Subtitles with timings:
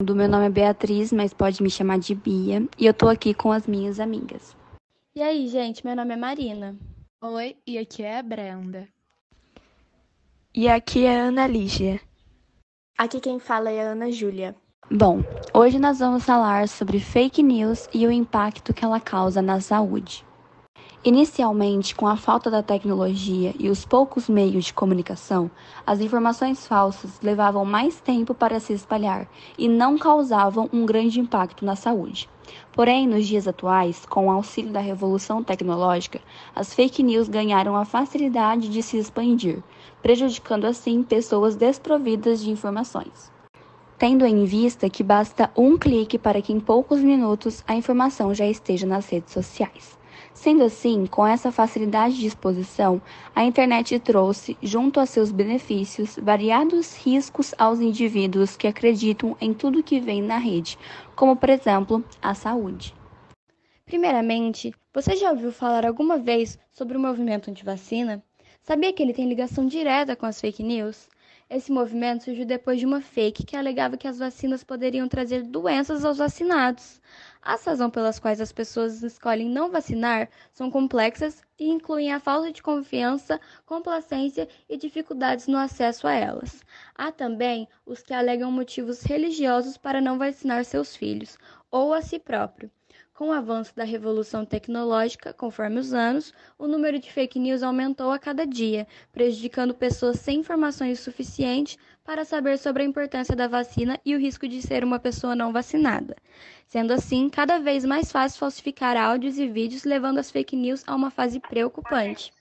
[0.00, 3.52] Meu nome é Beatriz, mas pode me chamar de Bia, e eu tô aqui com
[3.52, 4.56] as minhas amigas.
[5.14, 6.76] E aí, gente, meu nome é Marina.
[7.20, 8.88] Oi, e aqui é a Brenda.
[10.54, 12.00] E aqui é a Ana Lígia.
[12.98, 14.56] Aqui quem fala é a Ana Júlia.
[14.90, 15.22] Bom,
[15.54, 20.24] hoje nós vamos falar sobre fake news e o impacto que ela causa na saúde.
[21.04, 25.50] Inicialmente, com a falta da tecnologia e os poucos meios de comunicação,
[25.84, 29.28] as informações falsas levavam mais tempo para se espalhar
[29.58, 32.28] e não causavam um grande impacto na saúde.
[32.72, 36.20] Porém, nos dias atuais, com o auxílio da revolução tecnológica,
[36.54, 39.60] as fake news ganharam a facilidade de se expandir,
[40.00, 43.32] prejudicando assim pessoas desprovidas de informações.
[43.98, 48.46] Tendo em vista que basta um clique para que em poucos minutos a informação já
[48.46, 50.00] esteja nas redes sociais.
[50.34, 53.00] Sendo assim, com essa facilidade de exposição,
[53.34, 59.82] a internet trouxe, junto a seus benefícios, variados riscos aos indivíduos que acreditam em tudo
[59.82, 60.78] que vem na rede,
[61.14, 62.94] como por exemplo a saúde.
[63.84, 68.22] Primeiramente, você já ouviu falar alguma vez sobre o movimento antivacina?
[68.62, 71.08] Sabia que ele tem ligação direta com as fake news?
[71.54, 76.02] Esse movimento surgiu depois de uma fake que alegava que as vacinas poderiam trazer doenças
[76.02, 76.98] aos vacinados.
[77.42, 82.50] As razões pelas quais as pessoas escolhem não vacinar são complexas e incluem a falta
[82.50, 86.64] de confiança, complacência e dificuldades no acesso a elas.
[86.94, 91.36] Há também os que alegam motivos religiosos para não vacinar seus filhos
[91.72, 92.70] ou a si próprio.
[93.14, 98.10] Com o avanço da revolução tecnológica, conforme os anos, o número de fake news aumentou
[98.10, 103.98] a cada dia, prejudicando pessoas sem informações suficientes para saber sobre a importância da vacina
[104.04, 106.16] e o risco de ser uma pessoa não vacinada.
[106.66, 110.94] Sendo assim, cada vez mais fácil falsificar áudios e vídeos, levando as fake news a
[110.94, 112.32] uma fase preocupante.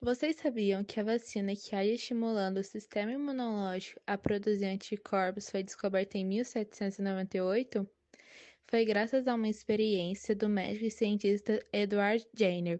[0.00, 5.62] Vocês sabiam que a vacina que age estimulando o sistema imunológico a produzir anticorpos foi
[5.62, 7.88] descoberta em 1798?
[8.68, 12.78] foi graças a uma experiência do médico e cientista Edward Jenner.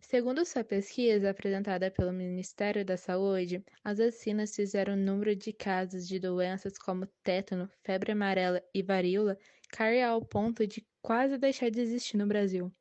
[0.00, 6.08] Segundo sua pesquisa apresentada pelo Ministério da Saúde, as vacinas fizeram o número de casos
[6.08, 9.38] de doenças como tétano, febre amarela e varíola
[9.70, 12.72] cair ao ponto de quase deixar de existir no Brasil.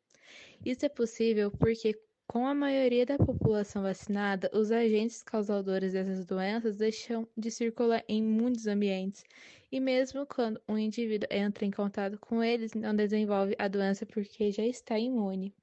[0.66, 1.96] Isso é possível porque,
[2.34, 8.24] com a maioria da população vacinada, os agentes causadores dessas doenças deixam de circular em
[8.24, 9.24] muitos ambientes
[9.72, 14.52] e mesmo quando um indivíduo entra em contato com eles, não desenvolve a doença porque
[14.52, 15.54] já está imune.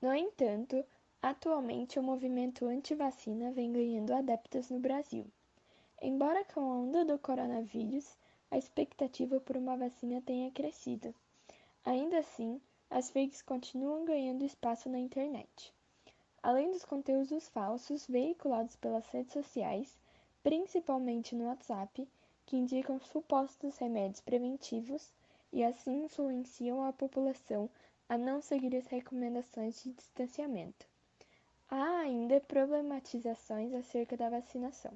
[0.00, 0.84] No entanto,
[1.20, 5.26] atualmente o movimento anti-vacina vem ganhando adeptos no Brasil.
[6.00, 8.16] Embora com a onda do coronavírus,
[8.52, 11.12] a expectativa por uma vacina tenha crescido.
[11.84, 12.60] Ainda assim,
[12.92, 15.72] as fakes continuam ganhando espaço na internet.
[16.42, 19.98] Além dos conteúdos falsos veiculados pelas redes sociais,
[20.42, 22.06] principalmente no WhatsApp,
[22.44, 25.10] que indicam supostos remédios preventivos
[25.50, 27.70] e assim influenciam a população
[28.10, 30.86] a não seguir as recomendações de distanciamento.
[31.70, 34.92] Há ainda problematizações acerca da vacinação.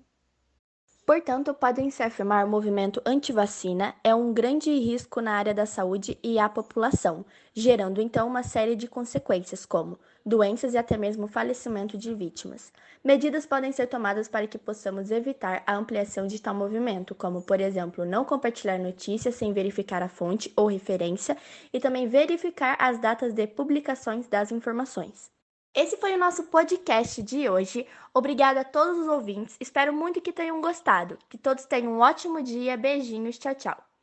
[1.07, 6.37] Portanto, podem-se afirmar o movimento anti-vacina é um grande risco na área da saúde e
[6.37, 7.25] à população,
[7.55, 12.73] gerando então uma série de consequências, como doenças e até mesmo falecimento de vítimas.
[13.05, 17.61] Medidas podem ser tomadas para que possamos evitar a ampliação de tal movimento, como, por
[17.61, 21.37] exemplo, não compartilhar notícias sem verificar a fonte ou referência
[21.73, 25.36] e também verificar as datas de publicações das informações.
[25.77, 27.87] Esse foi o nosso podcast de hoje.
[28.15, 29.57] Obrigada a todos os ouvintes.
[29.61, 31.19] Espero muito que tenham gostado.
[31.29, 32.79] Que todos tenham um ótimo dia.
[32.79, 33.39] Beijinhos.
[33.39, 33.96] Tchau, tchau.